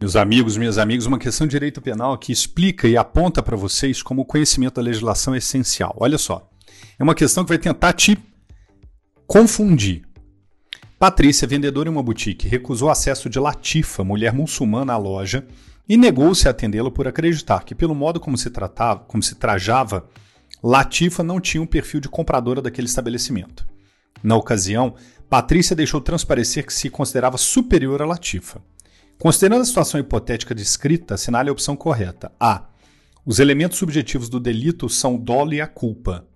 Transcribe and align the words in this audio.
Meus 0.00 0.16
amigos, 0.16 0.56
minhas 0.56 0.78
amigas, 0.78 1.04
uma 1.04 1.18
questão 1.18 1.46
de 1.46 1.50
direito 1.50 1.78
penal 1.82 2.16
que 2.16 2.32
explica 2.32 2.88
e 2.88 2.96
aponta 2.96 3.42
para 3.42 3.54
vocês 3.54 4.02
como 4.02 4.22
o 4.22 4.24
conhecimento 4.24 4.76
da 4.76 4.82
legislação 4.82 5.34
é 5.34 5.36
essencial. 5.38 5.94
Olha 6.00 6.16
só, 6.16 6.48
é 6.98 7.04
uma 7.04 7.14
questão 7.14 7.44
que 7.44 7.50
vai 7.50 7.58
tentar 7.58 7.92
te 7.92 8.18
confundir. 9.26 10.08
Patrícia, 10.98 11.46
vendedora 11.46 11.86
em 11.86 11.92
uma 11.92 12.02
boutique, 12.02 12.48
recusou 12.48 12.88
acesso 12.88 13.28
de 13.28 13.38
Latifa, 13.38 14.02
mulher 14.02 14.32
muçulmana, 14.32 14.94
à 14.94 14.96
loja 14.96 15.46
e 15.86 15.98
negou-se 15.98 16.48
a 16.48 16.50
atendê-la 16.50 16.90
por 16.90 17.06
acreditar 17.06 17.62
que, 17.62 17.74
pelo 17.74 17.94
modo 17.94 18.18
como 18.18 18.38
se 18.38 18.48
tratava, 18.48 19.00
como 19.00 19.22
se 19.22 19.34
trajava, 19.34 20.08
Latifa 20.62 21.22
não 21.22 21.38
tinha 21.38 21.62
um 21.62 21.66
perfil 21.66 22.00
de 22.00 22.08
compradora 22.08 22.62
daquele 22.62 22.86
estabelecimento. 22.86 23.66
Na 24.22 24.34
ocasião, 24.34 24.94
Patrícia 25.28 25.76
deixou 25.76 26.00
transparecer 26.00 26.64
que 26.64 26.72
se 26.72 26.88
considerava 26.88 27.36
superior 27.36 28.00
a 28.00 28.06
Latifa. 28.06 28.62
Considerando 29.20 29.60
a 29.60 29.66
situação 29.66 30.00
hipotética 30.00 30.54
descrita, 30.54 31.12
assinale 31.12 31.50
a 31.50 31.52
opção 31.52 31.76
correta. 31.76 32.32
A. 32.40 32.70
Os 33.24 33.38
elementos 33.38 33.76
subjetivos 33.76 34.30
do 34.30 34.40
delito 34.40 34.88
são 34.88 35.16
o 35.16 35.18
dolo 35.18 35.52
e 35.52 35.60
a 35.60 35.66
culpa. 35.66 36.26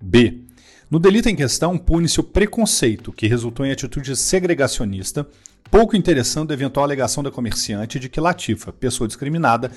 B. 0.00 0.44
No 0.88 1.00
delito 1.00 1.28
em 1.28 1.34
questão, 1.34 1.76
pune-se 1.76 2.20
o 2.20 2.22
preconceito, 2.22 3.12
que 3.12 3.26
resultou 3.26 3.66
em 3.66 3.72
atitude 3.72 4.14
segregacionista, 4.16 5.26
pouco 5.68 5.96
interessando 5.96 6.52
a 6.52 6.54
eventual 6.54 6.84
alegação 6.84 7.24
da 7.24 7.30
comerciante 7.32 7.98
de 7.98 8.08
que 8.08 8.20
Latifa, 8.20 8.72
pessoa 8.72 9.08
discriminada, 9.08 9.72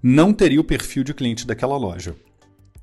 não 0.00 0.32
teria 0.32 0.60
o 0.60 0.64
perfil 0.64 1.02
de 1.02 1.12
cliente 1.12 1.44
daquela 1.44 1.76
loja. 1.76 2.14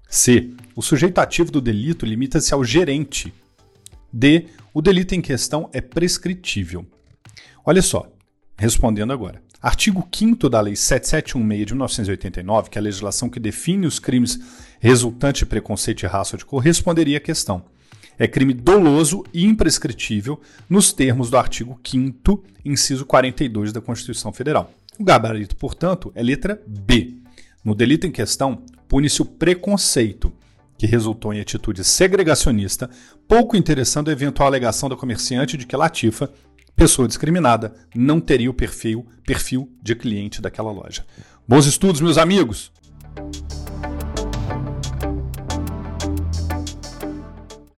C. 0.09 0.49
O 0.75 0.81
sujeito 0.81 1.19
ativo 1.19 1.49
do 1.49 1.61
delito 1.61 2.05
limita-se 2.05 2.53
ao 2.53 2.65
gerente. 2.65 3.33
D. 4.11 4.47
O 4.73 4.81
delito 4.81 5.15
em 5.15 5.21
questão 5.21 5.69
é 5.71 5.79
prescritível. 5.79 6.85
Olha 7.65 7.81
só, 7.81 8.11
respondendo 8.61 9.11
agora. 9.11 9.41
Artigo 9.59 10.07
5 10.11 10.47
da 10.47 10.61
Lei 10.61 10.75
7716 10.75 11.65
de 11.65 11.73
1989, 11.73 12.69
que 12.69 12.77
é 12.77 12.81
a 12.81 12.83
legislação 12.83 13.29
que 13.29 13.39
define 13.39 13.87
os 13.87 13.99
crimes 13.99 14.39
resultantes 14.79 15.39
de 15.39 15.45
preconceito 15.47 16.03
e 16.03 16.07
raça 16.07 16.37
de 16.37 16.45
cor, 16.45 16.59
responderia 16.59 17.17
à 17.17 17.19
questão. 17.19 17.63
É 18.19 18.27
crime 18.27 18.53
doloso 18.53 19.23
e 19.33 19.45
imprescritível 19.45 20.39
nos 20.69 20.93
termos 20.93 21.29
do 21.29 21.37
artigo 21.37 21.79
5 21.83 22.43
inciso 22.63 23.05
42 23.05 23.73
da 23.73 23.81
Constituição 23.81 24.31
Federal. 24.31 24.71
O 24.99 25.03
gabarito, 25.03 25.55
portanto, 25.55 26.11
é 26.13 26.21
letra 26.21 26.61
B. 26.67 27.15
No 27.63 27.73
delito 27.73 28.05
em 28.05 28.11
questão, 28.11 28.63
pune-se 28.87 29.21
o 29.21 29.25
preconceito, 29.25 30.31
que 30.77 30.87
resultou 30.87 31.33
em 31.33 31.39
atitude 31.39 31.83
segregacionista, 31.83 32.89
pouco 33.27 33.55
interessando 33.55 34.09
a 34.09 34.11
eventual 34.11 34.47
alegação 34.47 34.89
da 34.89 34.95
comerciante 34.95 35.55
de 35.55 35.67
que 35.67 35.75
Latifa, 35.75 36.31
pessoa 36.81 37.07
discriminada, 37.07 37.75
não 37.93 38.19
teria 38.19 38.49
o 38.49 38.53
perfil, 38.55 39.05
perfil 39.23 39.71
de 39.83 39.93
cliente 39.93 40.41
daquela 40.41 40.71
loja. 40.71 41.05
Bons 41.47 41.67
estudos, 41.67 42.01
meus 42.01 42.17
amigos! 42.17 42.71